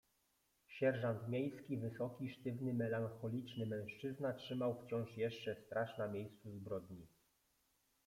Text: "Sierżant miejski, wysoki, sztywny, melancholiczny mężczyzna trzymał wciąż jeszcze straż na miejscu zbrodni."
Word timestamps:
"Sierżant 0.75 1.29
miejski, 1.29 1.77
wysoki, 1.77 2.29
sztywny, 2.29 2.73
melancholiczny 2.73 3.65
mężczyzna 3.65 4.33
trzymał 4.33 4.75
wciąż 4.81 5.17
jeszcze 5.17 5.55
straż 5.55 5.97
na 5.97 6.07
miejscu 6.07 6.51
zbrodni." 6.51 7.07